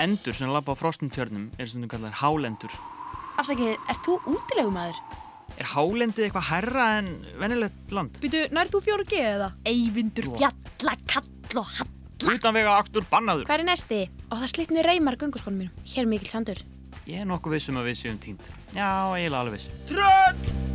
Endur 0.00 0.32
sem 0.32 0.48
lappa 0.48 0.72
á 0.72 0.80
frostum 0.80 1.10
tjörnum 1.12 1.50
er 1.60 1.68
stundum 1.68 1.90
kallar 1.92 2.14
hálendur. 2.22 2.72
Afsakið, 3.36 3.74
ert 3.92 4.06
þú 4.06 4.14
útilegumæður? 4.32 4.96
Er 5.60 5.68
hálendið 5.74 6.24
eitthvað 6.24 6.46
herra 6.48 6.86
en 7.02 7.10
venilegt 7.36 7.92
land? 7.92 8.16
Býtu, 8.22 8.46
nær 8.56 8.70
þú 8.72 8.80
fjóru 8.86 9.04
G 9.10 9.20
eða? 9.20 9.50
Eyvindur, 9.68 10.30
fjalla, 10.38 10.96
kall 11.04 11.60
og 11.60 11.68
hall. 11.76 11.92
Utanvega 12.32 12.78
akstur 12.80 13.04
bannaður. 13.12 13.44
Hvað 13.50 13.60
er 13.60 13.68
næsti? 13.68 14.00
Ó, 14.32 14.40
það 14.40 14.48
slitnu 14.54 14.88
reymar 14.88 15.20
gönguskónum 15.20 15.66
mínum. 15.66 15.84
Hér 15.84 16.06
er 16.06 16.12
mikil 16.14 16.32
sandur. 16.32 16.64
Ég 17.04 17.20
er 17.20 17.28
nokkuð 17.28 17.58
viss 17.58 17.68
um 17.68 17.80
að 17.82 17.90
við 17.90 18.00
séum 18.00 18.20
tínt. 18.24 18.48
Já, 18.72 18.88
eiginlega 19.12 19.44
alveg 19.44 19.58
viss. 19.58 19.68
Tröll! 19.90 20.68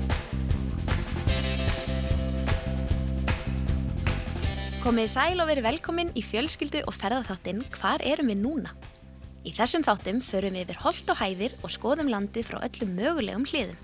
Komið 4.85 5.07
sæl 5.09 5.41
og 5.41 5.49
verið 5.49 5.65
velkomin 5.65 6.13
í 6.13 6.21
fjölskyldu 6.21 6.83
og 6.85 6.93
ferðarþáttinn 6.93 7.63
Hvar 7.73 8.05
erum 8.05 8.29
við 8.29 8.43
núna? 8.43 8.75
Í 9.45 9.51
þessum 9.53 9.83
þáttum 9.85 10.23
förum 10.25 10.55
við 10.57 10.63
yfir 10.65 10.79
holt 10.81 11.11
og 11.13 11.19
hæðir 11.19 11.53
og 11.61 11.69
skoðum 11.69 12.07
landið 12.09 12.47
frá 12.47 12.63
öllum 12.65 12.95
mögulegum 12.97 13.45
hliðum. 13.45 13.77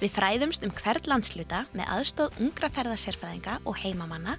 Við 0.00 0.12
fræðumst 0.12 0.66
um 0.66 0.72
hvert 0.76 1.08
landsluta 1.08 1.62
með 1.72 1.88
aðstóð 1.94 2.36
ungra 2.44 2.68
ferðarsérfræðinga 2.74 3.54
og 3.64 3.78
heimamanna, 3.80 4.36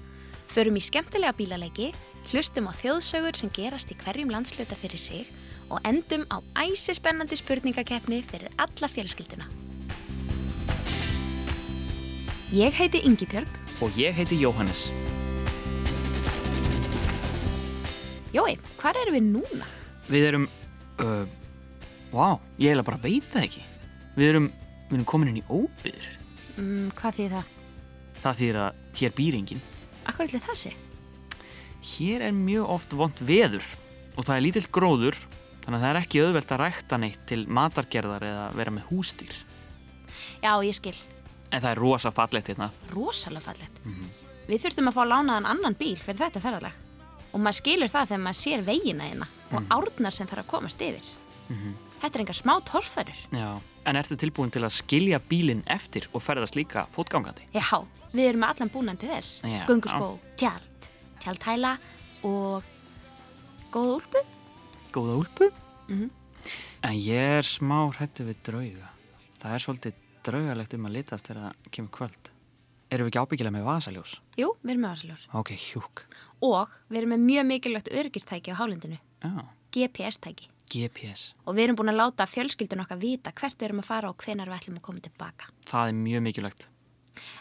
förum 0.53 0.77
í 0.77 0.83
skemmtilega 0.85 1.33
bílaleiki, 1.37 1.89
hlustum 2.29 2.69
á 2.69 2.77
þjóðsögur 2.77 3.41
sem 3.41 3.49
gerast 3.57 3.89
í 3.89 3.97
hverjum 4.03 4.29
landsluta 4.33 4.77
fyrir 4.77 5.01
sig 5.01 5.25
og 5.73 5.81
endum 5.87 6.27
á 6.29 6.37
æsispennandi 6.61 7.41
spurningakeppni 7.41 8.21
fyrir 8.21 8.53
alla 8.61 8.91
fjölskylduna. 8.91 9.49
Ég 12.53 12.73
heiti 12.77 13.01
Ingi 13.01 13.25
Björg. 13.25 13.61
Og 13.81 13.97
ég 13.97 14.13
heiti 14.13 14.37
Jóhannes. 14.37 14.91
Jói, 18.35 18.59
hvar 18.77 18.97
erum 19.01 19.17
við 19.17 19.31
núna? 19.33 19.77
Við 20.09 20.27
erum, 20.31 20.47
uh, 21.03 21.25
wow, 22.13 22.39
ég 22.57 22.71
eiginlega 22.71 22.87
bara 22.87 23.01
veit 23.03 23.27
það 23.33 23.47
ekki. 23.47 23.65
Við 24.15 24.31
erum, 24.31 24.47
við 24.89 24.95
erum 24.97 25.09
komin 25.11 25.31
inn 25.31 25.41
í 25.41 25.45
óbyður. 25.47 26.07
Mm, 26.57 26.87
hvað 26.97 27.19
þýð 27.19 27.35
það? 27.35 27.51
Það 28.21 28.39
þýðir 28.39 28.59
að 28.61 28.81
hér 29.01 29.13
býr 29.17 29.37
enginn. 29.37 29.61
Akkur 30.09 30.25
er 30.25 30.43
það 30.43 30.59
sé? 30.59 30.73
Hér 31.91 32.25
er 32.27 32.35
mjög 32.37 32.73
oft 32.75 32.93
vond 32.97 33.23
veður 33.25 33.65
og 34.17 34.25
það 34.27 34.35
er 34.35 34.43
lítill 34.45 34.67
gróður 34.73 35.17
þannig 35.63 35.77
að 35.77 35.81
það 35.83 35.89
er 35.91 35.99
ekki 36.01 36.21
auðvelt 36.25 36.53
að 36.53 36.61
rækta 36.61 36.99
neitt 37.01 37.23
til 37.29 37.41
matargerðar 37.49 38.25
eða 38.27 38.45
vera 38.57 38.75
með 38.75 38.87
hústýr. 38.91 39.33
Já, 40.43 40.53
ég 40.65 40.77
skil. 40.77 40.95
En 41.51 41.61
það 41.61 41.71
er 41.71 41.81
rosa 41.81 42.11
fallegt 42.13 42.51
hérna. 42.51 42.69
Rosalega 42.93 43.45
fallegt. 43.47 43.81
Við 44.49 44.65
þurftum 44.65 44.89
að 44.91 44.97
fá 44.97 45.03
lánaðan 45.07 45.49
annan 45.53 45.77
bíl 45.77 45.97
fyrir 45.99 46.19
þetta 46.25 46.41
ferðalag. 46.43 46.79
Og 47.31 47.39
maður 47.39 47.61
skilur 47.61 47.91
það 47.91 48.11
þegar 48.11 48.23
maður 48.25 48.41
sér 48.41 48.65
vegina 48.67 49.07
hérna 49.07 49.27
og 49.51 49.67
árnar 49.73 50.15
sem 50.15 50.27
þarf 50.29 50.45
að 50.45 50.51
komast 50.53 50.81
yfir. 50.81 51.07
Þetta 52.01 52.17
er 52.17 52.23
engar 52.23 52.37
smá 52.37 52.53
torfærur. 52.65 53.19
Já. 53.35 53.49
En 53.85 53.97
ertu 53.97 54.15
tilbúin 54.19 54.51
til 54.53 54.61
að 54.63 54.75
skilja 54.75 55.19
bílinn 55.19 55.63
eftir 55.69 56.07
og 56.13 56.21
ferðast 56.21 56.55
líka 56.55 56.85
fótgangandi? 56.93 57.47
Já, 57.55 57.81
við 58.13 58.27
erum 58.29 58.45
allan 58.45 58.69
búnan 58.73 58.99
til 59.01 59.09
þess. 59.09 59.41
Já. 59.43 59.63
Gunguskó, 59.69 60.11
tjald, 60.37 60.89
tjaldhæla 61.23 61.75
og 62.23 62.63
góða 63.73 63.97
úlpu. 63.99 64.23
Góða 64.93 65.17
úlpu? 65.23 65.51
Mhm. 65.87 66.09
En 66.83 66.93
ég 66.97 67.37
er 67.39 67.45
smá 67.45 67.91
hrættu 67.93 68.25
við 68.25 68.37
drauga. 68.43 68.87
Það 69.41 69.53
er 69.53 69.65
svolítið 69.65 69.93
draugalegt 70.25 70.73
um 70.73 70.85
að 70.85 70.95
litast 70.97 71.27
þegar 71.27 71.41
það 71.51 71.71
kemur 71.71 71.91
kvöld. 71.97 72.31
Erum 72.91 73.07
við 73.07 73.11
ekki 73.13 73.21
ábyggilega 73.21 73.55
með 73.55 73.67
vasaljós? 73.69 74.19
Jú, 74.37 74.49
við 74.63 74.73
erum 74.73 74.81
með 74.81 74.93
vasaljós. 74.95 75.27
Ok, 75.33 75.51
hjúk. 75.55 76.01
Og 76.41 76.69
við 76.89 76.97
erum 77.01 77.13
með 77.13 77.21
mjög 77.29 77.45
mikilvægt 77.51 77.91
öryggistæki 77.93 78.51
á 78.51 78.59
hálendinu. 78.59 78.97
GPS-tæki. 79.71 80.49
GPS. 80.71 81.31
Og 81.45 81.55
við 81.57 81.67
erum 81.67 81.79
búin 81.81 81.91
að 81.91 81.99
láta 81.99 82.27
fjölskyldun 82.29 82.83
okkar 82.85 82.99
vita 83.01 83.33
hvert 83.35 83.57
við 83.57 83.67
erum 83.67 83.81
að 83.83 83.89
fara 83.89 84.11
og 84.11 84.23
hvenar 84.23 84.51
við 84.51 84.57
ætlum 84.59 84.79
að 84.79 84.85
koma 84.87 85.03
tilbaka. 85.03 85.49
Það 85.67 85.91
er 85.91 85.97
mjög 85.99 86.23
mikilvægt. 86.27 86.67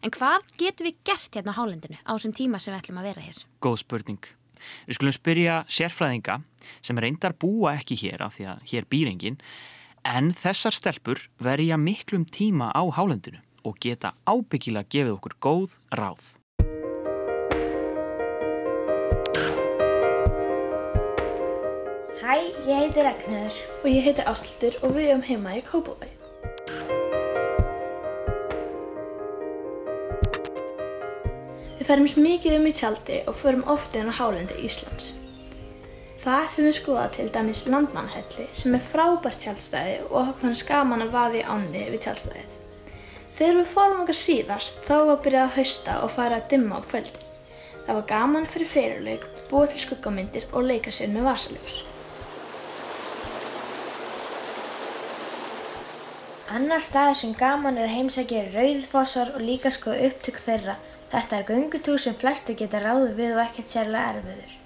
En 0.03 0.13
hvað 0.15 0.47
getum 0.59 0.89
við 0.89 1.01
gert 1.07 1.37
hérna 1.39 1.55
á 1.55 1.59
hálendinu 1.59 1.99
á 2.03 2.11
þessum 2.11 2.35
tíma 2.37 2.59
sem 2.59 2.75
við 2.75 2.81
ætlum 2.81 3.01
að 3.01 3.09
vera 3.11 3.27
hér? 3.27 3.43
Góð 3.63 3.77
spurning. 3.85 4.31
Við 4.89 4.99
skulum 4.99 5.15
spyrja 5.17 5.61
sérfræðinga 5.71 6.41
sem 6.85 6.99
reyndar 7.01 7.37
búa 7.39 7.77
ekki 7.79 7.97
hér 8.03 8.27
af 8.27 8.37
því 8.37 8.49
að 8.53 8.67
hér 8.73 8.89
býr 8.91 9.13
enginn 9.13 9.39
en 10.05 10.33
þessar 10.37 10.77
stelpur 10.77 11.23
verja 11.41 11.79
miklum 11.81 12.27
tíma 12.27 12.73
á 12.75 12.83
hálendinu 12.97 13.41
og 13.65 13.81
geta 13.81 14.15
ábyggilega 14.29 14.89
gefið 14.89 15.17
okkur 15.17 15.39
góð 15.41 15.79
ráð. 15.97 16.40
Hæ, 22.21 22.53
ég 22.69 22.77
heiti 22.77 23.01
Ragnar. 23.01 23.53
og 23.83 23.89
ég 23.89 24.03
heiti 24.05 24.21
Ástildur 24.29 24.75
og 24.85 24.91
við 24.93 25.07
erum 25.09 25.23
heima 25.25 25.55
í 25.57 25.63
Kópavogi. 25.65 26.11
Við 31.79 31.87
ferum 31.89 32.05
mikið 32.27 32.57
um 32.59 32.67
í 32.69 32.75
tjaldi 32.77 33.23
og 33.25 33.39
förum 33.41 33.65
ofta 33.65 34.03
inn 34.03 34.13
á 34.13 34.19
hálendi 34.21 34.59
Íslands. 34.61 35.15
Þar 36.21 36.45
höfum 36.53 36.69
við 36.69 36.77
skoðað 36.77 37.11
til 37.17 37.29
dæmis 37.33 37.67
Landmannhelli 37.73 38.49
sem 38.53 38.77
er 38.77 38.85
frábært 38.93 39.41
tjaldstæði 39.41 39.99
og 40.11 40.35
hann 40.43 40.57
skaman 40.63 41.07
að 41.07 41.15
vaði 41.17 41.41
í 41.41 41.49
ánni 41.49 41.87
við 41.89 42.03
tjaldstæðið. 42.05 42.59
Þegar 43.39 43.57
við 43.63 43.71
fórum 43.73 44.03
okkar 44.03 44.19
síðast 44.21 44.83
þá 44.85 44.97
var 45.09 45.23
byrjað 45.25 45.47
að 45.47 45.57
hausta 45.57 45.97
og 46.05 46.13
fara 46.19 46.43
að 46.43 46.51
dimma 46.53 46.85
á 46.85 46.89
kvöldi. 46.91 47.25
Það 47.87 47.95
var 47.95 48.11
gaman 48.13 48.47
fyrir 48.47 48.75
fyrirleik, 48.75 49.25
búa 49.49 49.65
til 49.73 49.81
skuggamyndir 49.87 50.51
og 50.53 50.69
leika 50.69 50.93
sér 50.93 51.09
með 51.17 51.33
vasaljós. 51.33 51.87
Annar 56.51 56.81
staður 56.83 57.15
sem 57.15 57.35
gaman 57.39 57.77
er 57.79 57.87
að 57.87 57.93
heimsækja 57.95 58.39
er 58.41 58.49
Rauðfossar 58.57 59.29
og 59.37 59.43
líka 59.47 59.71
skoða 59.71 60.09
upptök 60.09 60.41
þeirra. 60.43 60.75
Þetta 61.13 61.37
er 61.37 61.47
göngutúr 61.47 62.03
sem 62.03 62.17
flesti 62.19 62.57
geta 62.59 62.81
ráðið 62.83 63.13
við 63.21 63.35
og 63.37 63.43
ekkert 63.45 63.71
sérlega 63.71 64.17
erfiður. 64.17 64.57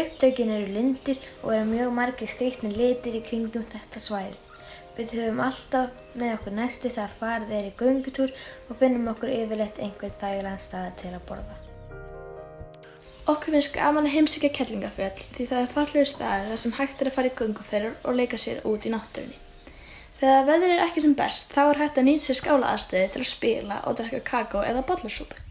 Upptökin 0.00 0.54
eru 0.54 0.72
lindir 0.72 1.20
og 1.42 1.52
eru 1.52 1.68
mjög 1.68 1.92
margir 1.98 2.32
skrýtni 2.32 2.72
litir 2.72 3.20
í 3.20 3.22
kringum 3.28 3.68
þetta 3.68 4.04
svæði. 4.06 4.32
Við 4.96 5.14
höfum 5.18 5.44
alltaf 5.44 6.16
með 6.16 6.34
okkur 6.38 6.56
næsti 6.56 6.96
þegar 6.96 7.16
farið 7.20 7.56
er 7.60 7.68
í 7.68 7.76
göngutúr 7.84 8.36
og 8.70 8.80
finnum 8.80 9.12
okkur 9.12 9.36
yfirleitt 9.36 9.84
einhvern 9.84 10.18
þægilegan 10.22 10.68
staða 10.70 10.98
til 11.02 11.12
að 11.12 11.26
borða. 11.28 11.62
Okkur 13.28 13.58
finnst 13.58 13.76
gaman 13.76 14.08
að 14.08 14.16
heimsækja 14.16 14.56
Kellingafjöll 14.56 15.26
því 15.36 15.52
það 15.52 15.66
er 15.66 15.74
fallegur 15.76 16.14
staður 16.16 16.54
þar 16.54 16.62
sem 16.64 16.78
hægt 16.80 17.02
er 17.02 17.10
að 17.12 17.18
fara 17.18 17.28
í 17.28 17.40
gönguferður 17.42 17.98
og 18.06 18.22
leika 18.22 18.40
sér 18.40 18.64
út 18.64 18.88
í 18.88 18.96
náttúrunni. 18.96 19.42
Þegar 20.16 20.46
veður 20.48 20.70
er 20.72 20.82
ekki 20.86 21.02
sem 21.04 21.12
best 21.16 21.50
þá 21.52 21.62
er 21.66 21.80
hægt 21.82 21.98
að 22.00 22.06
nýta 22.08 22.24
sér 22.30 22.38
skálaðastöði 22.38 23.08
til 23.12 23.20
að 23.20 23.26
spila 23.28 23.76
og 23.84 23.98
drekka 23.98 24.20
kakó 24.24 24.62
eða 24.64 24.84
bollarsúpu. 24.88 25.42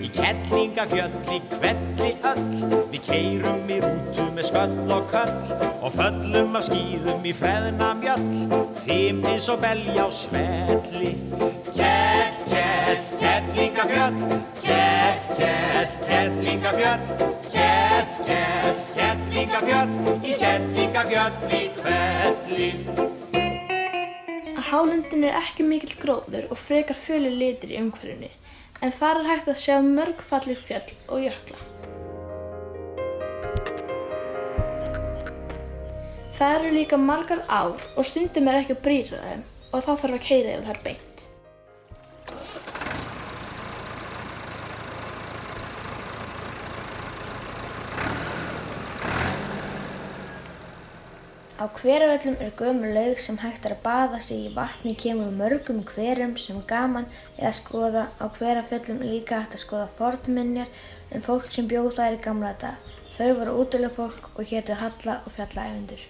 Í 0.00 0.08
kettlingafjöll 0.16 1.12
í 1.34 1.40
kvelli 1.50 2.14
öll 2.30 2.46
Við 2.94 3.02
keirum 3.04 3.68
í 3.68 3.76
rútu 3.84 4.24
með 4.32 4.48
sköll 4.48 4.94
og 4.96 5.04
köll 5.12 5.52
Og 5.84 5.92
föllum 5.98 6.56
af 6.56 6.64
skýðum 6.70 7.28
í 7.28 7.34
freðna 7.36 7.90
mjöll 8.00 8.24
Þým 8.86 9.20
eins 9.28 9.50
og 9.52 9.60
belja 9.66 10.08
á 10.08 10.10
svelli 10.16 11.12
Kett, 11.76 12.40
kett, 12.48 13.12
kettlingafjöll 13.20 14.40
Kett, 14.64 15.30
kett, 15.36 16.00
kettlingafjöll 16.08 17.04
Kett, 17.52 18.20
kett, 18.24 18.83
kettlingafjöll 19.34 20.20
Í 20.22 20.34
kettlingafjöll 20.38 21.54
í 21.58 21.62
kvelli 21.74 22.68
Á 24.54 24.62
hálendinu 24.68 25.26
er 25.26 25.38
ekki 25.40 25.66
mikill 25.66 25.96
gróður 25.98 26.46
og 26.54 26.60
frekar 26.60 26.98
fjölu 26.98 27.32
litir 27.34 27.72
í 27.74 27.80
umhverjunni 27.80 28.30
en 28.84 28.94
þar 28.94 29.22
er 29.22 29.30
hægt 29.32 29.50
að 29.50 29.58
sjá 29.64 29.74
mörg 29.82 30.22
falleg 30.28 30.60
fjöll 30.60 30.94
og 31.08 31.24
jökla. 31.24 31.58
Það 36.38 36.54
eru 36.58 36.72
líka 36.76 36.98
margar 37.00 37.42
ár 37.48 37.82
og 37.96 38.06
stundum 38.06 38.50
er 38.50 38.60
ekki 38.60 38.76
að 38.76 38.84
brýra 38.86 39.24
þeim 39.24 39.44
og 39.72 39.82
þá 39.86 39.92
þarf 39.92 40.18
að 40.18 40.24
keira 40.28 40.54
yfir 40.54 40.66
þar 40.68 40.82
beint. 40.86 41.13
Á 51.54 51.70
hveravöllum 51.70 52.34
er 52.42 52.50
gömur 52.58 52.90
laug 52.94 53.20
sem 53.22 53.36
hægt 53.38 53.66
er 53.68 53.76
að 53.76 53.82
baða 53.84 54.18
sig 54.26 54.40
í 54.42 54.54
vatni 54.56 54.94
kemur 54.98 55.30
mörgum 55.38 55.84
hverum 55.86 56.32
sem 56.44 56.56
gaman 56.66 57.04
að 57.38 57.52
skoða. 57.60 58.08
Á 58.18 58.26
hveraföllum 58.26 59.04
er 59.04 59.12
líka 59.12 59.38
hægt 59.38 59.54
að 59.54 59.62
skoða 59.62 59.84
fornminjar 59.98 60.72
en 61.14 61.22
fólk 61.22 61.52
sem 61.54 61.68
bjóð 61.70 61.92
þær 61.98 62.16
í 62.16 62.18
gamla 62.24 62.50
dag. 62.58 62.88
Þau 63.14 63.30
voru 63.38 63.54
útilega 63.62 63.94
fólk 63.94 64.26
og 64.34 64.50
hétu 64.50 64.74
Halla 64.80 65.20
og 65.22 65.36
Fjallaæfundur. 65.36 66.02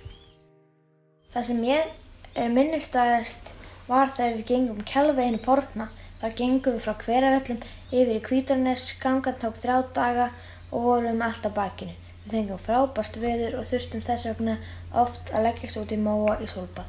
Það 1.34 1.46
sem 1.50 1.60
ég 1.68 1.92
er 2.40 2.56
minnistæðast 2.56 3.52
var 3.90 4.14
þegar 4.16 4.38
við 4.38 4.48
gengum 4.52 4.80
kjálveginu 4.92 5.42
forna. 5.44 5.90
Þar 6.22 6.38
gengum 6.40 6.78
við 6.78 6.86
frá 6.86 6.96
hveravöllum 7.04 7.60
yfir 7.92 8.16
í 8.16 8.24
Hvítarnes, 8.30 8.88
gangan 9.02 9.36
tók 9.44 9.60
þrjá 9.60 9.76
daga 9.92 10.30
og 10.72 10.88
vorum 10.88 11.20
allt 11.28 11.44
á 11.44 11.52
bakinu. 11.52 11.92
Við 12.24 12.32
fengum 12.38 12.60
frábært 12.66 13.16
veður 13.20 13.58
og 13.60 13.66
þurftum 13.68 14.02
þess 14.04 14.28
vegna 14.30 14.58
oft 14.96 15.32
að 15.36 15.44
leggjast 15.44 15.80
út 15.82 15.90
í 15.92 15.98
móa 16.00 16.38
í 16.40 16.46
sólbað. 16.48 16.86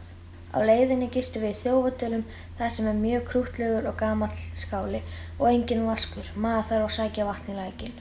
Á 0.55 0.63
leiðinni 0.63 1.09
gistum 1.11 1.43
við 1.43 1.57
í 1.57 1.61
þjófadölum 1.65 2.21
þar 2.55 2.69
sem 2.71 2.87
er 2.87 3.01
mjög 3.01 3.25
krútlegur 3.27 3.89
og 3.89 3.97
gamall 3.99 4.37
skáli 4.55 5.01
og 5.35 5.49
engin 5.49 5.83
vaskur. 5.89 6.29
Maður 6.39 6.69
þarf 6.69 6.87
að 6.87 6.95
sækja 6.99 7.27
vatn 7.27 7.51
í 7.51 7.57
lækin. 7.57 7.99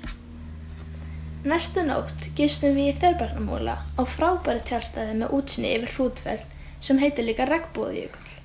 Næstu 1.44 1.82
nótt 1.84 2.30
gistum 2.38 2.78
við 2.78 2.92
í 2.92 2.96
Þörbarnamúla 3.02 3.76
á 3.98 4.02
frábæri 4.06 4.62
tjálstæði 4.70 5.18
með 5.18 5.34
útsinni 5.40 5.74
yfir 5.74 5.96
hrútfeld 5.96 6.46
sem 6.78 7.02
heitir 7.02 7.26
líka 7.26 7.50
Regnbúðjökull. 7.50 8.38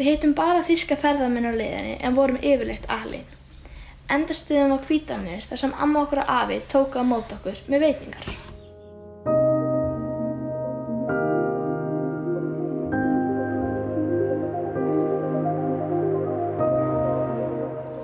Við 0.00 0.08
heitum 0.08 0.32
bara 0.38 0.64
þíska 0.64 0.96
ferðamenn 1.04 1.46
á 1.46 1.52
leiðinni 1.52 1.98
en 2.00 2.16
vorum 2.16 2.40
yfirleitt 2.40 2.88
alin. 2.88 3.35
Endastuðum 4.06 4.76
á 4.76 4.78
Hvítanist 4.86 5.50
þar 5.50 5.58
sem 5.58 5.72
amma 5.82 6.04
okkur 6.04 6.20
og 6.22 6.28
afi 6.30 6.60
tóka 6.70 7.02
á 7.02 7.04
mót 7.06 7.32
okkur 7.34 7.58
með 7.66 7.82
veitingar. 7.88 8.28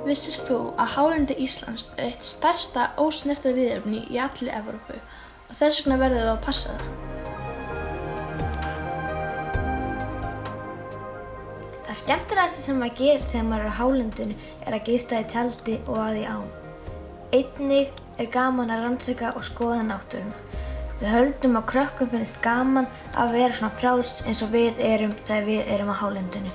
Vissir 0.09 0.43
þú 0.49 0.59
að 0.75 0.93
hálendi 0.97 1.39
Íslands 1.47 1.87
er 1.95 2.11
eitt 2.11 2.27
stærsta 2.27 2.91
ósnerta 3.01 3.55
viðöfni 3.55 4.03
í 4.11 4.19
allir 4.21 4.51
Evrópu 4.59 4.99
og 4.99 5.55
þess 5.55 5.85
vegna 5.85 6.03
verður 6.03 6.27
það 6.27 6.35
að 6.35 6.45
passa 6.51 6.77
það. 6.83 7.02
Það 12.03 12.17
skemmtilegasta 12.17 12.63
sem 12.65 12.81
maður 12.83 12.97
gerir 12.99 13.27
þegar 13.31 13.45
maður 13.47 13.63
er 13.63 13.71
á 13.71 13.79
hálendinu 13.79 14.35
er 14.67 14.75
að 14.75 14.89
gista 14.89 15.19
í 15.23 15.27
tjaldi 15.31 15.75
og 15.85 16.01
að 16.03 16.17
í 16.19 16.25
ám. 16.27 16.49
Einnig 17.39 18.01
er 18.19 18.31
gaman 18.35 18.73
að 18.75 18.83
rannsaka 18.83 19.31
og 19.39 19.47
skoða 19.47 19.85
náttúruna. 19.87 20.41
Við 20.99 21.13
höldum 21.13 21.61
að 21.61 21.69
krökkum 21.71 22.11
finnst 22.11 22.43
gaman 22.43 22.91
að 23.15 23.37
vera 23.37 23.55
svona 23.55 23.79
fráls 23.79 24.17
eins 24.27 24.43
og 24.43 24.51
við 24.51 24.83
erum 24.83 25.15
þegar 25.29 25.47
við 25.47 25.73
erum 25.77 25.95
á 25.95 25.97
hálendinu. 26.03 26.51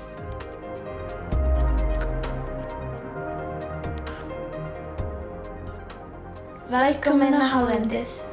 Velkomin 6.76 7.40
að 7.40 7.52
hálendið. 7.56 8.27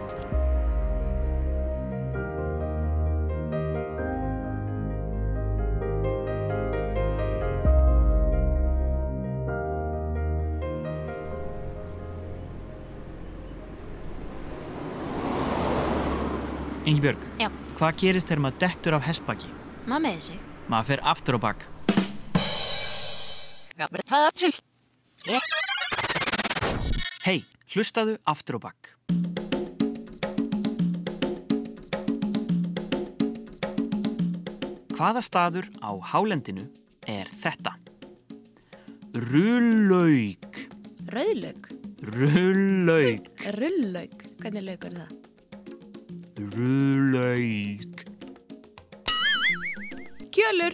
Ingibjörg, 16.85 17.17
Já. 17.41 17.49
hvað 17.79 17.95
gerist 17.97 18.29
þegar 18.29 18.41
maður 18.45 18.59
dettur 18.61 18.95
af 18.97 19.05
hestbaki? 19.07 19.49
Maður 19.89 20.03
með 20.05 20.19
sig. 20.27 20.37
Maður 20.69 20.89
fer 20.91 21.01
aftur 21.11 21.37
á 21.37 21.39
bak. 21.41 21.65
Já, 23.75 23.87
bara 23.89 24.05
það 24.05 24.27
er 24.27 24.35
til. 24.41 24.53
Hei, 27.25 27.39
hlustaðu 27.73 28.19
aftur 28.29 28.59
á 28.61 28.69
bak. 28.69 28.91
Hvaða 34.95 35.25
staður 35.25 35.67
á 35.81 35.91
hálendinu 36.13 36.69
er 37.09 37.27
þetta? 37.41 37.73
Rullauk. 39.33 40.61
Rauðlaug. 41.11 41.69
Rullauk. 42.15 43.29
Rullaug. 43.57 44.25
Hvernig 44.39 44.69
laug 44.69 44.85
er 44.91 44.99
það? 45.01 45.24
Rullauk. 46.55 48.07
Kjölur. 50.31 50.73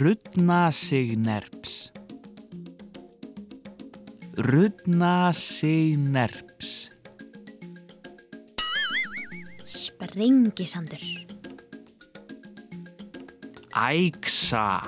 Rudnasignerps. 0.00 1.92
Rudnasignerps. 4.38 6.90
Sprengisandur. 9.64 11.04
Æksa. 13.76 14.80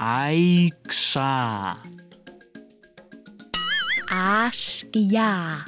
Æksa. 0.00 1.76
Askja. 4.08 5.64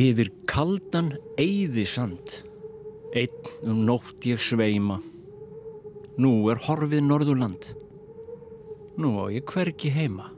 Yfir 0.00 0.30
kaldan 0.48 1.10
eyðisand, 1.36 2.38
einn 3.12 3.50
um 3.68 3.82
nótt 3.84 4.24
ég 4.24 4.40
sveima. 4.40 4.96
Nú 6.20 6.30
er 6.52 6.60
horfið 6.64 7.02
Norðurland, 7.04 7.66
nú 8.96 9.12
á 9.20 9.24
ég 9.34 9.44
hvergi 9.50 9.92
heima. 9.92 10.30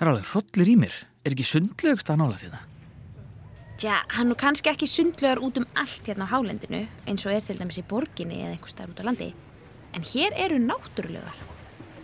Það 0.00 0.06
er 0.06 0.14
alveg 0.14 0.28
hrollir 0.32 0.68
í 0.72 0.74
mér. 0.80 0.94
Er 1.20 1.34
ekki 1.34 1.44
sundlegust 1.44 2.08
að 2.08 2.22
nála 2.22 2.40
því 2.40 2.46
það? 2.54 2.66
Tja, 3.80 3.98
hann 4.16 4.30
nú 4.32 4.36
kannski 4.40 4.72
ekki 4.72 4.88
sundlegar 4.88 5.42
út 5.44 5.60
um 5.60 5.68
allt 5.76 6.08
hérna 6.08 6.24
á 6.24 6.32
hálendinu 6.32 6.86
eins 7.04 7.26
og 7.28 7.36
er 7.36 7.44
til 7.44 7.60
dæmis 7.60 7.82
í 7.82 7.84
borginni 7.84 8.40
eða 8.40 8.54
einhvers 8.54 8.72
staðar 8.72 8.94
út 8.94 9.04
á 9.04 9.08
landi. 9.10 9.28
En 9.92 10.06
hér 10.14 10.32
eru 10.40 10.56
náttúrulegar. 10.64 11.59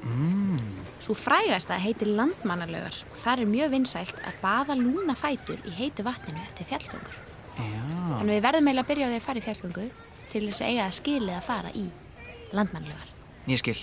Mm. 0.06 0.60
Svo 1.02 1.14
frægasta 1.18 1.76
heitir 1.82 2.08
landmannalögar 2.16 2.94
og 3.10 3.18
þar 3.18 3.42
er 3.42 3.50
mjög 3.50 3.72
vinsælt 3.74 4.20
að 4.22 4.38
baða 4.42 4.76
lúna 4.78 5.16
fætur 5.18 5.58
í 5.66 5.74
heitu 5.76 6.06
vatninu 6.06 6.40
eftir 6.46 6.68
fjallgöngur. 6.70 7.18
Já. 7.56 7.82
Þannig 8.20 8.36
við 8.36 8.46
verðum 8.46 8.70
eiginlega 8.70 8.84
að 8.86 8.90
byrja 8.92 9.06
á 9.06 9.10
því 9.10 9.18
að 9.18 9.26
fara 9.26 9.42
í 9.42 9.46
fjallgöngu 9.46 9.86
til 10.32 10.46
þess 10.46 10.62
að 10.62 10.70
eiga 10.70 10.86
að 10.86 10.96
skilið 11.00 11.36
að 11.36 11.44
fara 11.50 11.74
í 11.74 11.84
landmannalögar. 12.56 13.12
Ég 13.50 13.62
skil. 13.62 13.78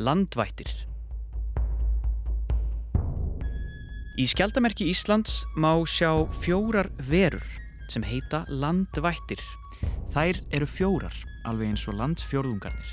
Landvættir 0.00 0.70
Í 4.20 4.26
skjaldamerki 4.28 4.88
Íslands 4.90 5.44
má 5.56 5.72
sjá 5.88 6.12
fjórar 6.42 6.88
verur 7.08 7.44
sem 7.90 8.04
heita 8.06 8.44
landvættir. 8.48 9.42
Þær 10.14 10.40
eru 10.54 10.66
fjórar, 10.68 11.14
alveg 11.48 11.72
eins 11.72 11.86
og 11.90 11.98
landsfjórðungarnir. 11.98 12.90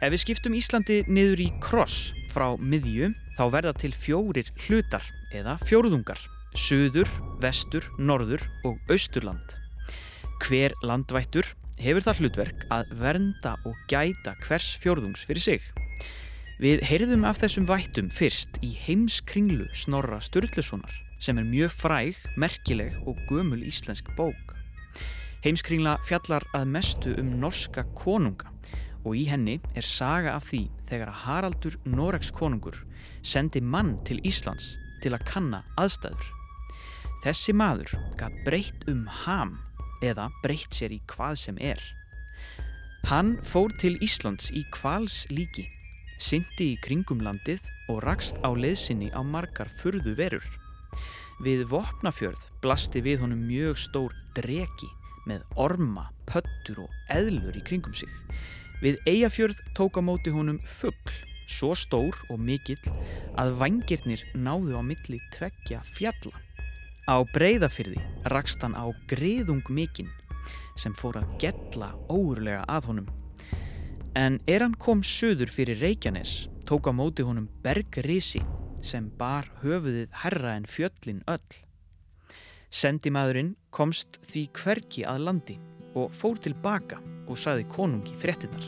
Ef 0.00 0.12
við 0.14 0.22
skiptum 0.24 0.56
Íslandi 0.56 1.00
niður 1.08 1.42
í 1.44 1.48
kross 1.62 2.10
frá 2.32 2.54
miðju 2.56 3.10
þá 3.38 3.44
verða 3.52 3.74
til 3.80 3.92
fjórir 3.96 4.50
hlutar 4.66 5.04
eða 5.36 5.56
fjórðungar. 5.64 6.20
Suður, 6.58 7.08
vestur, 7.42 7.86
norður 7.98 8.42
og 8.66 8.80
austurland. 8.90 9.56
Hver 10.40 10.74
landvættur 10.82 11.46
hefur 11.80 12.04
það 12.04 12.22
hlutverk 12.22 12.64
að 12.72 12.90
vernda 13.00 13.54
og 13.68 13.76
gæta 13.92 14.34
hvers 14.46 14.72
fjórðungs 14.82 15.24
fyrir 15.28 15.44
sig. 15.44 15.68
Við 16.60 16.82
heyrðum 16.84 17.24
af 17.28 17.40
þessum 17.40 17.68
vættum 17.68 18.10
fyrst 18.12 18.58
í 18.64 18.74
heimskringlu 18.84 19.70
Snorra 19.76 20.20
Sturlusonar 20.20 21.09
sem 21.20 21.38
er 21.38 21.46
mjög 21.46 21.74
fræg, 21.76 22.16
merkileg 22.40 22.96
og 23.06 23.18
gömul 23.28 23.62
íslensk 23.66 24.08
bók. 24.16 24.56
Heimskringla 25.44 25.96
fjallar 26.04 26.44
að 26.56 26.68
mestu 26.68 27.14
um 27.20 27.30
norska 27.40 27.84
konunga 27.96 28.50
og 29.04 29.16
í 29.16 29.24
henni 29.30 29.56
er 29.76 29.86
saga 29.86 30.34
af 30.36 30.50
því 30.50 30.66
þegar 30.90 31.12
að 31.12 31.22
Haraldur 31.24 31.78
Noregs 31.88 32.32
konungur 32.36 32.76
sendi 33.22 33.60
mann 33.60 33.96
til 34.04 34.20
Íslands 34.26 34.74
til 35.00 35.14
að 35.16 35.24
kanna 35.28 35.62
aðstæður. 35.80 36.28
Þessi 37.24 37.54
maður 37.56 37.94
gatt 38.20 38.36
breytt 38.44 38.86
um 38.88 39.06
ham 39.24 39.58
eða 40.04 40.28
breytt 40.44 40.76
sér 40.76 40.92
í 40.96 41.00
hvað 41.08 41.36
sem 41.40 41.60
er. 41.60 41.80
Hann 43.08 43.38
fór 43.48 43.72
til 43.80 43.96
Íslands 44.04 44.50
í 44.52 44.66
kvals 44.76 45.22
líki, 45.32 45.66
syndi 46.20 46.74
í 46.74 46.80
kringum 46.84 47.24
landið 47.24 47.64
og 47.88 48.02
rakst 48.04 48.40
á 48.44 48.52
leiðsynni 48.52 49.08
á 49.16 49.20
margar 49.24 49.72
furðu 49.80 50.12
verur. 50.20 50.44
Við 51.40 51.64
Vopnafjörð 51.70 52.42
blasti 52.60 53.00
við 53.04 53.22
honum 53.24 53.46
mjög 53.48 53.78
stór 53.80 54.16
dreki 54.36 54.90
með 55.28 55.44
orma, 55.56 56.10
pöttur 56.28 56.84
og 56.84 56.94
eðlur 57.12 57.56
í 57.56 57.62
kringum 57.64 57.94
sig. 57.96 58.10
Við 58.80 59.00
Eyjafjörð 59.08 59.60
tók 59.76 59.98
á 60.00 60.02
móti 60.04 60.32
honum 60.32 60.60
fuggl, 60.64 61.16
svo 61.50 61.74
stór 61.76 62.16
og 62.30 62.40
mikill 62.40 62.80
að 63.40 63.56
vangirnir 63.60 64.22
náðu 64.34 64.78
á 64.78 64.82
milli 64.84 65.20
tveggja 65.34 65.82
fjalla. 65.96 66.36
Á 67.08 67.16
breyðafyrði 67.32 68.00
rakst 68.32 68.62
hann 68.62 68.76
á 68.76 68.86
griðung 69.10 69.64
mikinn 69.68 70.10
sem 70.78 70.94
fór 70.96 71.18
að 71.20 71.32
gella 71.42 71.90
óurlega 72.08 72.62
að 72.68 72.92
honum. 72.92 73.10
En 74.16 74.40
er 74.50 74.64
hann 74.64 74.76
kom 74.78 75.04
söður 75.06 75.50
fyrir 75.52 75.80
Reykjanes 75.82 76.48
tók 76.68 76.88
á 76.88 76.92
móti 76.94 77.24
honum 77.26 77.48
bergrisi 77.64 78.42
sem 78.80 79.10
bar 79.18 79.48
höfuðið 79.62 80.14
herra 80.22 80.54
en 80.58 80.66
fjöllin 80.68 81.22
öll. 81.30 81.58
Sendimaðurinn 82.70 83.54
komst 83.74 84.20
því 84.30 84.46
hverki 84.60 85.04
að 85.08 85.24
landi 85.26 85.56
og 85.98 86.12
fór 86.14 86.38
tilbaka 86.42 87.00
og 87.26 87.38
saði 87.38 87.66
konungi 87.70 88.14
fréttinnar. 88.20 88.66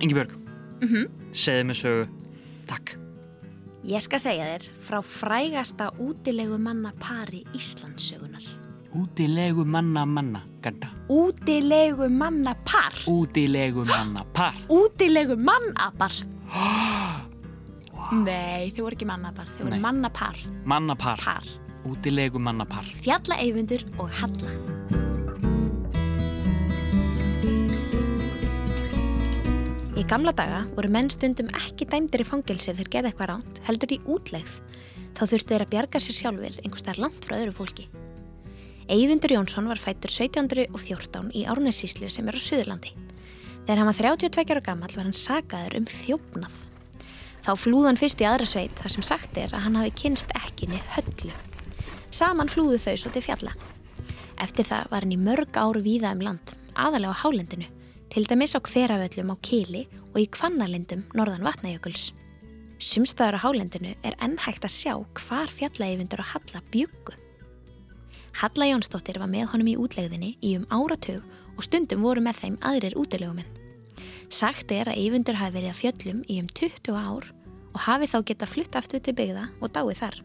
Ingi 0.00 0.14
Björg, 0.16 0.32
mm 0.80 0.88
-hmm. 0.88 1.10
segðu 1.32 1.64
mig 1.64 1.76
sögu, 1.76 2.06
takk. 2.66 2.96
Ég 3.84 4.00
skal 4.00 4.20
segja 4.20 4.44
þér 4.44 4.70
frá 4.72 5.02
frægasta 5.02 5.90
útilegu 5.98 6.58
manna 6.58 6.92
pari 6.98 7.44
Íslandssögunar. 7.54 8.69
Útilegu 8.92 9.64
manna 9.64 10.04
manna, 10.04 10.40
ganda. 10.60 10.88
Útilegu 11.08 12.08
manna 12.10 12.56
par. 12.64 12.92
Útilegu 13.06 13.84
manna 13.86 14.24
par. 14.32 14.56
Útilegu 14.68 15.36
mannapar. 15.38 16.10
Nei, 18.26 18.72
þau 18.74 18.88
voru 18.88 18.96
ekki 18.96 19.06
mannapar, 19.06 19.46
þau 19.54 19.62
voru 19.68 19.76
Nei. 19.76 19.84
mannapar. 19.84 20.42
Manna 20.66 20.96
par. 20.98 21.22
Par. 21.22 21.46
Útilegu 21.86 22.42
manna 22.42 22.66
par. 22.66 22.82
Fjallaeyfundur 22.98 23.86
og 24.02 24.10
Halla. 24.18 24.58
Í 29.94 30.02
gamla 30.10 30.34
daga 30.34 30.64
voru 30.74 30.90
menn 30.90 31.14
stundum 31.14 31.54
ekki 31.54 31.86
dæmdir 31.86 32.24
í 32.24 32.26
fangilsi 32.26 32.72
þegar 32.74 32.94
gerði 32.96 33.14
eitthvað 33.14 33.34
ránt, 33.36 33.64
heldur 33.70 33.94
í 33.94 34.02
útlegð. 34.10 34.58
Þá 35.14 35.26
þurftu 35.28 35.54
þeir 35.54 35.68
að 35.68 35.74
bjarga 35.76 36.02
sér 36.02 36.22
sjálfur 36.24 36.62
einhvers 36.64 36.90
þar 36.90 37.04
langt 37.06 37.26
frá 37.26 37.38
öðru 37.38 37.54
fólki. 37.54 37.90
Eyvindur 38.90 39.30
Jónsson 39.30 39.68
var 39.70 39.78
fættur 39.78 40.10
1714 40.10 41.28
í 41.38 41.44
Árnessíslu 41.46 42.08
sem 42.10 42.26
er 42.26 42.34
á 42.34 42.42
Suðurlandi. 42.42 42.90
Þegar 43.62 43.78
hann 43.78 43.86
var 43.86 43.98
32 44.00 44.50
ára 44.50 44.62
gammal 44.66 44.90
var 44.96 45.06
hann 45.06 45.14
sagaður 45.14 45.76
um 45.78 45.86
þjófnað. 45.86 46.56
Þá 47.46 47.52
flúði 47.54 47.86
hann 47.86 48.00
fyrst 48.00 48.24
í 48.24 48.26
aðra 48.26 48.48
sveit 48.50 48.74
þar 48.80 48.94
sem 48.96 49.06
sagt 49.06 49.38
er 49.38 49.54
að 49.54 49.62
hann 49.68 49.78
hafi 49.78 49.94
kynst 50.00 50.34
ekkinni 50.34 50.82
höllu. 50.96 51.30
Saman 52.10 52.50
flúðu 52.50 52.82
þau 52.82 52.96
svo 53.04 53.14
til 53.14 53.24
fjalla. 53.28 53.54
Eftir 54.42 54.66
það 54.66 54.90
var 54.90 55.06
hann 55.06 55.14
í 55.14 55.22
mörg 55.22 55.62
áru 55.62 55.86
víða 55.86 56.10
um 56.18 56.26
land, 56.26 56.54
aðalega 56.74 57.14
á 57.14 57.22
hálendinu, 57.22 57.70
til 58.10 58.26
dæmis 58.26 58.58
á 58.58 58.60
hveraföllum 58.60 59.30
á 59.30 59.36
Kili 59.38 59.86
og 60.10 60.18
í 60.18 60.26
kvannalindum 60.34 61.06
norðan 61.14 61.46
vatnajökuls. 61.46 62.10
Sumstaður 62.82 63.38
á 63.38 63.44
hálendinu 63.46 63.94
er 64.02 64.18
enn 64.18 64.40
hægt 64.42 64.66
að 64.66 64.78
sjá 64.82 64.94
hvar 65.22 65.54
fjallaeyfundur 65.54 66.26
og 66.26 66.32
Halla 66.34 66.68
bjuggu. 66.74 67.20
Halla 68.38 68.68
Jónsdóttir 68.70 69.18
var 69.18 69.30
með 69.30 69.50
honum 69.52 69.68
í 69.72 69.76
útlegðinni 69.80 70.36
í 70.44 70.54
um 70.58 70.66
áratug 70.70 71.24
og 71.56 71.66
stundum 71.66 72.04
voru 72.06 72.22
með 72.24 72.42
þeim 72.44 72.56
aðrir 72.64 72.96
útilegumenn. 72.98 73.48
Sagt 74.30 74.70
er 74.70 74.88
að 74.88 75.00
eyfundur 75.02 75.38
hafi 75.40 75.56
verið 75.58 75.72
að 75.72 75.80
fjöllum 75.80 76.20
í 76.30 76.38
um 76.40 76.48
20 76.54 76.94
ár 76.94 77.30
og 77.74 77.80
hafi 77.86 78.08
þá 78.10 78.18
geta 78.30 78.48
flutt 78.48 78.76
aftur 78.78 79.02
til 79.02 79.16
byggða 79.18 79.48
og 79.60 79.72
dáið 79.74 80.02
þar. 80.02 80.18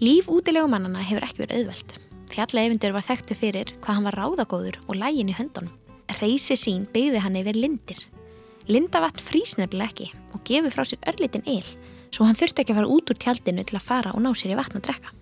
Líf 0.00 0.30
útilegumannana 0.32 1.02
hefur 1.04 1.26
ekki 1.26 1.44
verið 1.44 1.60
auðvelt. 1.60 1.98
Fjalla 2.28 2.92
var 2.94 3.04
þekktu 3.04 3.34
fyrir 3.36 3.74
hvað 3.82 3.98
hann 3.98 4.08
var 4.08 4.18
ráðagóður 4.18 4.80
og 4.86 4.96
lægin 4.96 5.32
í 5.32 5.36
höndunum. 5.36 5.74
Reysi 6.20 6.56
sín 6.56 6.86
byggði 6.92 7.22
hann 7.24 7.36
yfir 7.36 7.56
lindir. 7.56 8.00
Lindavatn 8.68 9.22
frýs 9.24 9.56
nefnilega 9.58 9.92
ekki 9.92 10.10
og 10.36 10.42
gefur 10.48 10.74
frá 10.74 10.84
sér 10.84 11.04
örlitin 11.08 11.46
el 11.48 11.64
svo 12.12 12.26
hann 12.28 12.36
þurfti 12.36 12.64
ekki 12.64 12.74
að 12.74 12.80
fara 12.82 12.92
út 12.96 13.12
úr 13.12 13.20
tjaldinu 13.20 13.64
til 13.64 13.78
að 13.78 13.88
fara 13.88 14.12
og 14.16 14.22
ná 14.24 14.32
sér 14.36 14.54
í 14.54 14.58
vatn 14.58 14.80
að 14.80 14.88
drekka. 14.88 15.17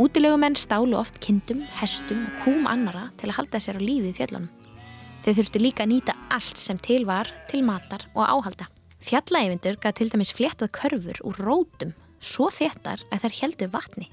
Útilegumenn 0.00 0.56
stálu 0.56 0.96
oft 0.96 1.18
kindum, 1.20 1.58
hestum 1.76 2.22
og 2.24 2.36
kúm 2.40 2.64
annara 2.70 3.10
til 3.20 3.28
að 3.28 3.36
halda 3.36 3.58
sér 3.60 3.76
á 3.76 3.82
lífi 3.84 4.14
í 4.14 4.16
fjöllunum. 4.16 4.46
Þau 5.20 5.34
þurftu 5.36 5.60
líka 5.60 5.84
að 5.84 5.90
nýta 5.90 6.14
allt 6.32 6.56
sem 6.56 6.78
til 6.80 7.04
var 7.04 7.28
til 7.50 7.60
matar 7.66 8.06
og 8.14 8.22
áhalda. 8.24 8.70
Fjallaeyvindur 9.04 9.76
gaf 9.82 9.98
til 9.98 10.08
dæmis 10.08 10.32
fléttað 10.32 10.72
körfur 10.78 11.20
úr 11.28 11.42
rótum, 11.44 11.92
svo 12.16 12.48
þéttar 12.48 13.04
að 13.12 13.26
þær 13.26 13.36
heldu 13.42 13.70
vatni. 13.74 14.08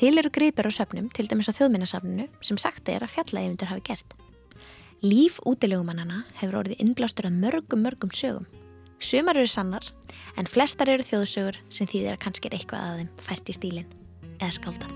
Til 0.00 0.14
eru 0.16 0.32
gripir 0.32 0.64
á 0.64 0.72
söfnum, 0.72 1.12
til 1.12 1.28
dæmis 1.28 1.52
á 1.52 1.56
þjóðminnasafninu, 1.60 2.30
sem 2.40 2.56
sagt 2.56 2.88
er 2.88 3.04
að 3.04 3.18
fjallaeyvindur 3.18 3.68
hafi 3.74 3.84
gert. 3.92 4.16
Líf 5.04 5.42
útilegumannana 5.44 6.24
hefur 6.40 6.62
orðið 6.64 6.80
innblástur 6.80 7.28
af 7.28 7.36
mörgum, 7.36 7.84
mörgum 7.84 8.16
sögum. 8.16 8.48
Sumar 8.96 9.36
eru 9.36 9.48
sannar, 9.48 9.84
en 10.40 10.48
flestar 10.48 10.88
eru 10.88 11.04
þjóðsögur 11.04 11.60
sem 11.68 11.88
þýðir 11.88 12.16
að 12.16 12.22
kannski 12.24 12.48
er 12.48 12.62
eitthvað 12.62 12.86
af 12.86 13.00
þeim 13.00 13.16
fært 13.28 13.52
í 13.52 13.60
stílinn 13.60 13.96
eða 14.40 14.52
skálda. 14.56 14.90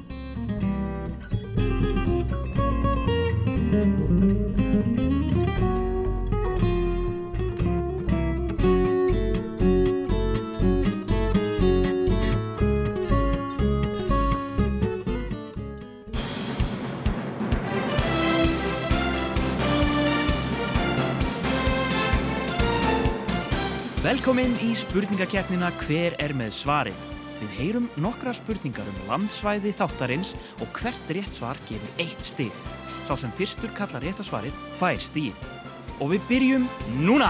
Velkomin 24.05 24.53
í 24.61 24.75
spurningakeppnina 24.77 25.71
Hver 25.81 26.15
er 26.21 26.33
með 26.37 26.53
svarið? 26.53 27.14
Við 27.45 27.57
heyrum 27.59 27.87
nokkra 28.01 28.33
spurningar 28.33 28.87
um 28.89 29.01
landsvæði 29.11 29.75
þáttarins 29.77 30.31
og 30.65 30.71
hvert 30.79 31.11
rétt 31.13 31.35
svar 31.37 31.59
gefur 31.69 32.01
eitt 32.01 32.23
stig. 32.25 32.55
Sá 33.05 33.13
sem 33.21 33.33
fyrstur 33.37 33.69
kallar 33.77 34.01
réttasvarið 34.01 34.57
fær 34.79 34.97
stíð. 34.97 35.43
Og 36.01 36.15
við 36.15 36.25
byrjum 36.31 36.65
núna! 37.05 37.29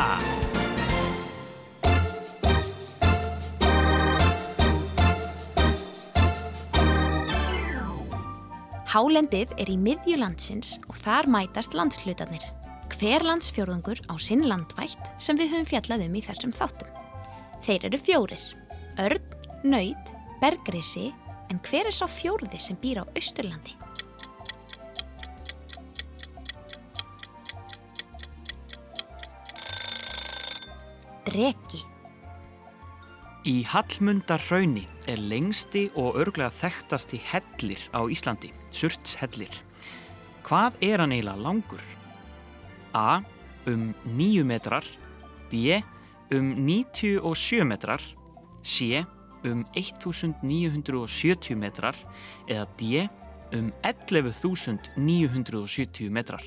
Hálendið 8.95 9.51
er 9.59 9.67
í 9.67 9.75
miðjulandsins 9.75 10.77
og 10.87 10.95
þar 11.03 11.27
mætast 11.27 11.75
landshlutarnir. 11.75 12.45
Hver 12.95 13.27
landsfjórðungur 13.27 14.07
á 14.07 14.15
sinn 14.23 14.47
landvætt 14.47 15.11
sem 15.19 15.35
við 15.35 15.57
höfum 15.57 15.73
fjallað 15.75 16.07
um 16.07 16.15
í 16.15 16.23
þessum 16.23 16.55
þáttum. 16.55 17.01
Þeir 17.67 17.89
eru 17.91 17.99
fjórir. 17.99 18.45
Örn, 19.03 19.34
Naut, 19.65 20.11
Bergrisi, 20.43 21.07
en 21.49 21.57
hver 21.65 21.87
er 21.89 21.95
sá 21.97 22.05
fjórði 22.05 22.59
sem 22.61 22.77
býr 22.77 22.99
á 23.01 23.05
Austurlandi? 23.17 23.73
Dreki. 31.25 31.81
Í 33.49 33.55
Hallmundarhrauni 33.73 34.85
er 35.09 35.25
lengsti 35.33 35.87
og 35.97 36.21
örglega 36.21 36.53
þekktasti 36.53 37.23
hellir 37.33 37.81
á 37.97 38.05
Íslandi, 38.05 38.53
Surtshellir. 38.69 39.63
Hvað 40.45 40.77
er 40.85 41.01
hann 41.01 41.17
eiginlega 41.17 41.41
langur? 41.41 41.89
A. 42.93 43.25
Um 43.65 43.95
9 44.13 44.45
metrar 44.45 44.85
B. 45.49 45.81
Um 46.29 46.53
97 46.69 47.65
metrar 47.65 48.05
C. 48.61 49.07
Um 49.45 49.67
1970 49.77 51.53
metrar 51.61 51.93
eða 52.49 52.65
D. 52.81 53.05
Um 53.55 53.71
11.970 53.85 56.11
metrar 56.11 56.43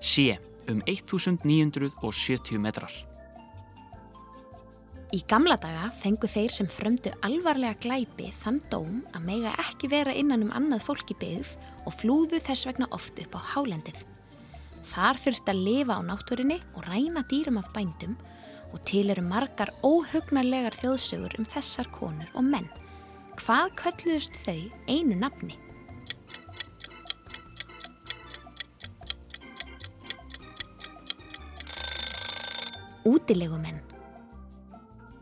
C. 0.00 0.38
Um 0.68 0.82
1970 0.86 2.58
metrar 2.60 2.92
Í 5.14 5.20
gamla 5.30 5.54
daga 5.62 5.92
fengu 5.94 6.26
þeir 6.26 6.50
sem 6.50 6.66
frömdu 6.66 7.12
alvarlega 7.22 7.76
glæpi 7.84 8.32
þann 8.34 8.56
dóm 8.72 8.96
að 9.14 9.26
mega 9.28 9.52
ekki 9.62 9.86
vera 9.92 10.14
innan 10.16 10.42
um 10.48 10.50
annað 10.58 10.88
fólk 10.88 11.12
í 11.14 11.16
byggð 11.20 11.52
og 11.86 11.94
flúðu 11.94 12.40
þess 12.42 12.66
vegna 12.66 12.88
oft 12.96 13.20
upp 13.22 13.36
á 13.38 13.40
hálendið. 13.52 14.00
Þar 14.84 15.18
þurfti 15.18 15.52
að 15.52 15.64
lifa 15.66 15.96
á 15.96 16.00
náttúrinni 16.04 16.60
og 16.76 16.86
ræna 16.86 17.24
dýrum 17.30 17.58
af 17.60 17.70
bændum 17.72 18.16
og 18.74 18.82
til 18.88 19.08
eru 19.12 19.22
margar 19.24 19.72
óhugnarlegar 19.86 20.76
þjóðsögur 20.76 21.38
um 21.38 21.46
þessar 21.48 21.88
konur 21.94 22.30
og 22.34 22.44
menn. 22.44 22.68
Hvað 23.40 23.72
kölluðust 23.80 24.36
þau 24.44 24.58
einu 24.90 25.16
nafni? 25.18 25.56
Útilegumenn. 33.04 33.82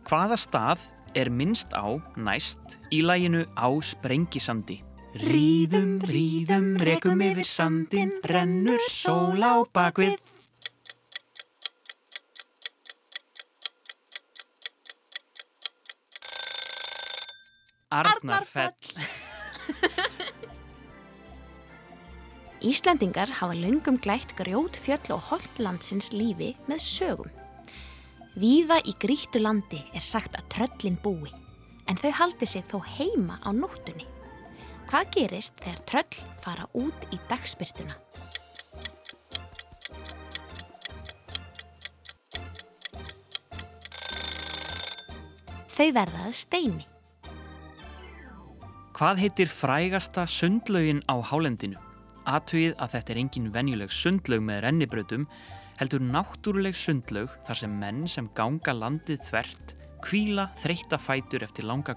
Hvaða 0.07 0.37
stað 0.39 0.87
er 1.19 1.31
minnst 1.33 1.73
á 1.75 1.99
næst 2.17 2.79
í 2.95 3.03
læginu 3.03 3.45
á 3.59 3.69
Sprengisandi? 3.83 4.79
Ríðum, 5.13 5.99
ríðum, 6.09 6.79
rekum 6.81 7.21
yfir 7.21 7.45
sandin, 7.45 8.15
rennur 8.25 8.81
sól 8.89 9.45
á 9.45 9.61
bakvið. 9.69 10.17
Arnarfell. 17.93 18.73
Íslandingar 22.73 23.29
hafa 23.37 23.53
löngum 23.53 24.01
glætt 24.01 24.33
grjót 24.41 24.81
fjöll 24.81 25.13
og 25.13 25.21
holt 25.29 25.61
landsins 25.61 26.09
lífi 26.17 26.57
með 26.65 26.81
sögum. 26.87 27.29
Víða 28.41 28.81
í 28.89 28.97
grítu 28.97 29.45
landi 29.45 29.85
er 29.93 30.01
sagt 30.01 30.41
að 30.41 30.49
tröllin 30.57 30.97
búi, 31.05 31.29
en 31.85 32.01
þau 32.01 32.13
haldi 32.17 32.49
sig 32.49 32.65
þó 32.65 32.81
heima 32.97 33.37
á 33.45 33.53
nóttunni. 33.53 34.09
Hvað 34.93 35.07
gerist 35.15 35.55
þegar 35.57 35.79
tröll 35.89 36.17
fara 36.37 36.65
út 36.77 37.05
í 37.17 37.19
dagspyrtuna? 37.31 37.95
Þau 45.73 45.87
verðað 45.97 46.37
steini. 46.37 46.85
Hvað 48.93 49.23
heitir 49.23 49.49
frægasta 49.49 50.27
sundlaugin 50.29 51.01
á 51.09 51.17
hálendinu? 51.25 51.81
Atugið 52.29 52.77
að 52.77 52.93
þetta 52.99 53.17
er 53.17 53.23
engin 53.25 53.49
venjuleg 53.57 53.97
sundlaug 53.97 54.45
með 54.45 54.61
rennibrautum, 54.67 55.25
heldur 55.81 56.05
náttúruleg 56.05 56.77
sundlaug 56.77 57.33
þar 57.49 57.63
sem 57.65 57.81
menn 57.81 58.05
sem 58.05 58.29
ganga 58.37 58.77
landið 58.77 59.25
þvert 59.25 59.75
kvíla 60.05 60.51
þreytta 60.61 61.01
fætur 61.01 61.49
eftir 61.49 61.65
langa 61.65 61.97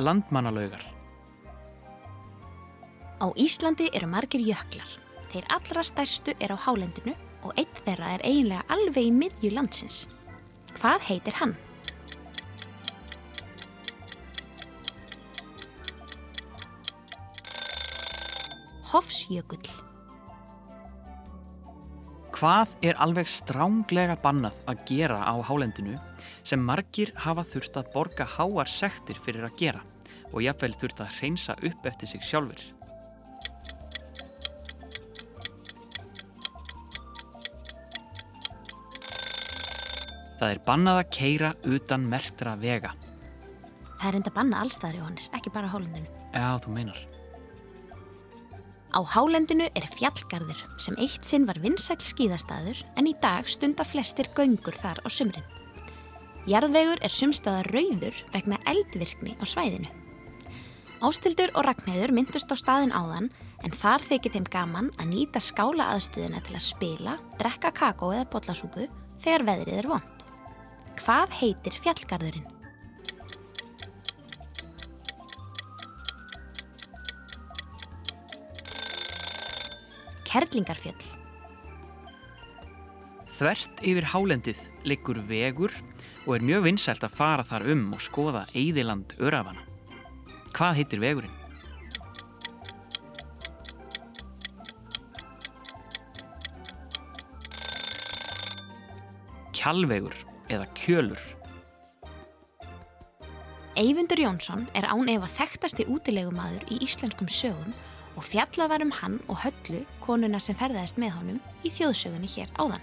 Landmannalaugar 0.00 0.80
Á 3.20 3.28
Íslandi 3.36 3.90
eru 3.92 4.06
margir 4.08 4.40
jöklar. 4.40 4.88
Þeir 5.28 5.44
allra 5.52 5.82
stærstu 5.84 6.32
er 6.40 6.54
á 6.54 6.56
hálendinu 6.56 7.12
og 7.44 7.52
einn 7.60 7.82
þeirra 7.84 8.14
er 8.16 8.22
eiginlega 8.24 8.64
alveg 8.72 9.10
í 9.10 9.12
miðju 9.12 9.50
landsins. 9.52 10.06
Hvað 10.78 11.04
heitir 11.10 11.36
hann? 11.36 11.52
Hofsjökull. 18.90 19.68
Hvað 22.40 22.72
er 22.88 22.96
alveg 23.04 23.28
stránglega 23.28 24.16
bannað 24.24 24.56
að 24.64 24.80
gera 24.88 25.20
á 25.28 25.36
hálendinu 25.44 26.00
sem 26.50 26.62
margir 26.66 27.12
hafa 27.22 27.44
þurft 27.46 27.78
að 27.78 27.90
borga 27.94 28.26
háar 28.26 28.70
sektir 28.70 29.18
fyrir 29.22 29.46
að 29.46 29.56
gera 29.60 29.82
og 30.32 30.42
jafnvel 30.42 30.74
þurft 30.80 31.02
að 31.04 31.16
hreinsa 31.20 31.54
upp 31.68 31.86
eftir 31.86 32.10
sig 32.10 32.24
sjálfur? 32.26 32.62
Það 40.40 40.54
er 40.54 40.60
bannað 40.64 40.98
að 41.02 41.10
keira 41.12 41.52
utan 41.68 42.06
merktra 42.08 42.54
vega. 42.56 42.94
Það 44.00 44.06
er 44.08 44.16
enda 44.16 44.32
banna 44.32 44.60
allstaðar 44.64 44.96
Jóhannes, 45.02 45.28
ekki 45.36 45.52
bara 45.52 45.68
hálendinu. 45.68 46.08
Já, 46.32 46.56
þú 46.64 46.72
meinar. 46.78 47.00
Á 48.90 49.00
hálendinu 49.06 49.68
er 49.76 49.86
fjallgarður 49.92 50.64
sem 50.80 50.96
eitt 50.98 51.28
sinn 51.28 51.44
var 51.46 51.60
vinsæll 51.62 52.00
skíðastæður 52.02 52.80
en 52.98 53.10
í 53.12 53.14
dag 53.22 53.46
stunda 53.46 53.84
flestir 53.86 54.32
göngur 54.34 54.74
þar 54.80 55.04
á 55.04 55.08
sumrin. 55.12 55.44
Jarðvegur 56.48 57.02
er 57.04 57.12
sumstaðar 57.12 57.66
rauður 57.68 58.16
vegna 58.32 58.56
eldvirkni 58.70 59.34
á 59.36 59.44
svæðinu. 59.44 59.90
Ástildur 61.04 61.52
og 61.52 61.66
Ragnheiður 61.66 62.14
myndust 62.16 62.48
á 62.48 62.56
staðin 62.56 62.94
áðan 62.96 63.28
en 63.60 63.76
þar 63.76 64.00
þykir 64.04 64.34
þeim 64.36 64.46
gaman 64.52 64.88
að 64.96 65.12
nýta 65.12 65.40
skála 65.40 65.90
aðstöðuna 65.92 66.40
til 66.44 66.56
að 66.56 66.64
spila, 66.64 67.18
drekka 67.40 67.72
kakó 67.76 68.12
eða 68.14 68.28
bollasúpu 68.32 68.88
þegar 69.20 69.44
veðrið 69.50 69.82
er 69.82 69.90
vond. 69.92 70.24
Hvað 71.00 71.36
heitir 71.42 71.76
fjallgarðurinn? 71.76 72.48
Kerlingarfjöll. 80.30 81.00
Þvert 83.40 83.80
yfir 83.88 84.06
hálendið 84.12 84.60
liggur 84.88 85.18
vegur 85.26 85.72
og 86.26 86.36
er 86.36 86.44
mjög 86.44 86.64
vinsælt 86.68 87.04
að 87.06 87.16
fara 87.16 87.44
þar 87.46 87.66
um 87.72 87.84
og 87.96 88.02
skoða 88.04 88.46
Eyðiland 88.54 89.14
Örafana. 89.18 89.62
Hvað 90.54 90.80
heitir 90.80 91.02
vegurinn? 91.02 91.36
Kjallvegur 99.60 100.16
eða 100.48 100.66
kjölur. 100.74 101.20
Eyvindur 103.80 104.20
Jónsson 104.20 104.66
er 104.76 104.88
án 104.88 105.08
efa 105.08 105.28
þekktasti 105.30 105.86
útilegumadur 105.88 106.64
í 106.72 106.80
íslenskum 106.84 107.28
sögum 107.30 107.74
og 108.16 108.24
fjallað 108.26 108.72
var 108.72 108.84
um 108.84 108.94
hann 108.98 109.20
og 109.28 109.38
höllu, 109.44 109.84
konuna 110.04 110.40
sem 110.42 110.58
ferðaðist 110.58 110.98
með 111.00 111.14
honum, 111.16 111.38
í 111.64 111.70
þjóðsögunni 111.72 112.28
hér 112.32 112.50
áðan. 112.58 112.82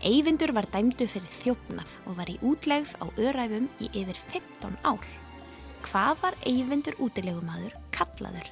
Eyvindur 0.00 0.54
var 0.56 0.64
dæmdu 0.72 1.04
fyrir 1.04 1.28
þjófnað 1.28 1.90
og 2.08 2.14
var 2.16 2.30
í 2.32 2.38
útlegð 2.40 2.94
á 3.04 3.06
öræfum 3.20 3.66
í 3.84 3.90
yfir 4.00 4.16
15 4.32 4.78
ár. 4.88 5.04
Hvað 5.84 6.22
var 6.22 6.36
Eyvindur 6.48 6.96
útilegumadur 7.04 7.74
kallaður? 7.92 8.48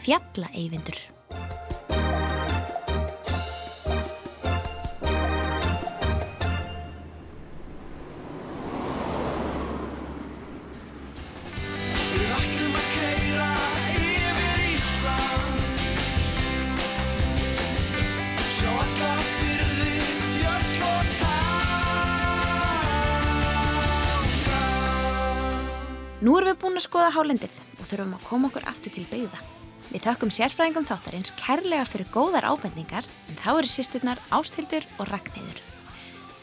Fjalla 0.00 0.48
Eyvindur. 0.56 1.15
Skoða 27.06 27.20
hálendið 27.22 27.58
og 27.78 27.86
þurfum 27.86 28.14
að 28.16 28.22
koma 28.26 28.48
okkur 28.48 28.64
aftur 28.66 28.90
til 28.90 29.04
byggða. 29.06 29.38
Við 29.92 30.02
þökkum 30.02 30.30
sérfræðingum 30.34 30.86
þáttarins 30.88 31.34
kærlega 31.38 31.84
fyrir 31.86 32.08
góðar 32.10 32.48
ábendingar 32.50 33.06
en 33.30 33.38
þá 33.38 33.50
eru 33.52 33.70
sýsturnar 33.70 34.22
Ástildur 34.34 34.82
og 34.98 35.06
Ragnheiður. 35.12 35.60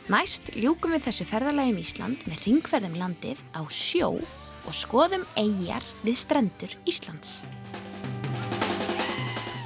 Næst 0.07 0.53
ljúkum 0.55 0.95
við 0.95 1.09
þessu 1.09 1.27
ferðalagi 1.27 1.75
um 1.75 1.83
Ísland 1.83 2.23
með 2.29 2.47
ringferðum 2.47 2.95
landið 2.95 3.43
á 3.51 3.61
sjó 3.67 4.13
og 4.15 4.71
skoðum 4.71 5.27
eigjar 5.35 5.83
við 6.07 6.19
strendur 6.23 6.79
Íslands. 6.87 7.41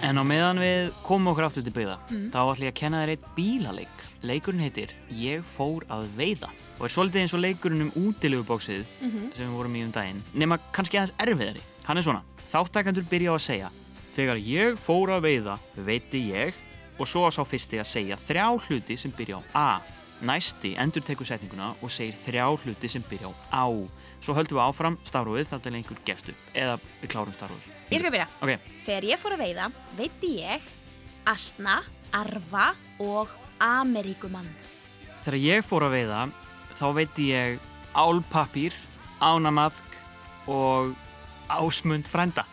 En 0.02 0.18
á 0.18 0.24
meðan 0.26 0.66
við 0.66 0.94
komum 1.06 1.36
okkur 1.36 1.52
aftur 1.52 1.68
til 1.68 1.78
byggða, 1.78 2.00
þá 2.34 2.42
ætlum 2.42 2.72
ég 2.72 2.74
að 2.74 2.80
kenna 2.82 3.04
þér 3.04 3.14
eitt 3.14 3.34
bílaleik. 3.38 4.08
Leikurinn 4.26 4.66
heitir 4.66 4.98
Ég 5.14 5.46
fór 5.46 5.86
að 5.94 6.10
veiða 6.18 6.50
og 6.78 6.86
er 6.86 6.94
svolítið 6.94 7.24
eins 7.24 7.34
og 7.34 7.44
leikurinn 7.44 7.88
um 7.88 7.92
útilegubóksið 8.08 8.86
sem 9.02 9.44
við 9.44 9.56
vorum 9.58 9.76
í 9.76 9.84
um 9.86 9.92
daginn, 9.92 10.24
nema 10.34 10.60
kannski 10.72 11.00
aðeins 11.00 11.16
erfiðari. 11.20 11.62
Hann 11.88 11.98
er 11.98 12.06
svona, 12.06 12.24
þáttakandur 12.52 13.08
byrja 13.10 13.34
á 13.34 13.36
að 13.36 13.46
segja 13.48 13.74
Þegar 14.18 14.40
ég 14.42 14.80
fór 14.82 15.12
að 15.14 15.26
veiða, 15.28 15.56
veiti 15.86 16.24
ég 16.32 16.56
og 16.98 17.06
svo 17.06 17.28
sá 17.30 17.44
fyrsti 17.46 17.78
að 17.78 17.86
segja 17.86 18.16
þrjá 18.18 18.46
hluti 18.66 18.96
sem 18.98 19.12
byrja 19.14 19.38
á 19.38 19.46
A. 19.54 19.68
Næsti 20.26 20.72
endur 20.82 21.04
tekur 21.06 21.28
setninguna 21.30 21.76
og 21.86 21.92
segir 21.94 22.18
þrjá 22.18 22.48
hluti 22.64 22.90
sem 22.90 23.04
byrja 23.06 23.30
á 23.30 23.62
á. 23.62 23.70
Svo 24.18 24.34
höldum 24.34 24.58
við 24.58 24.64
áfram 24.64 24.98
starfóðið 25.06 25.52
þar 25.52 25.62
til 25.62 25.74
einhver 25.78 26.02
gefst 26.08 26.32
upp 26.34 26.58
eða 26.58 26.80
við 27.04 27.12
klárum 27.14 27.36
starfóðið. 27.38 27.76
Ég 27.94 28.02
skal 28.02 28.14
byrja. 28.16 28.28
Ok, 28.42 28.66
Þegar 28.88 29.08
ég 29.12 29.22
fór 29.22 29.36
að 29.38 29.44
veiða, 29.46 29.70
veiti 30.00 30.32
ég 30.40 30.72
asna, 31.30 31.78
arfa 32.18 32.72
og 32.98 33.38
ameríkumann. 33.62 34.50
Þegar 35.22 35.40
ég 35.44 35.68
fór 35.68 35.86
að 35.86 36.00
veiða, 36.00 36.26
þá 36.78 36.88
veiti 36.94 37.32
ég 37.32 37.58
álpapír, 37.98 38.76
ánamaðk 39.20 39.98
og 40.52 40.94
ásmund 41.50 42.08
frænda. 42.10 42.46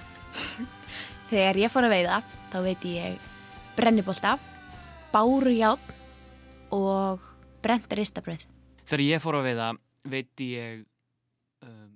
Þegar 1.30 1.60
ég 1.62 1.72
fór 1.72 1.86
að 1.86 1.94
veiða, 1.94 2.20
þá 2.50 2.58
veiti 2.66 2.94
ég 2.98 3.18
brennibólta, 3.78 4.36
báruját 5.14 5.94
og 6.74 7.22
brent 7.62 7.92
ristabröð. 7.94 8.42
Þegar 8.84 9.06
ég 9.06 9.22
fór 9.22 9.38
að 9.38 9.50
veiða, 9.50 9.70
veiti 10.10 10.50
ég 10.56 10.82
um, 11.62 11.94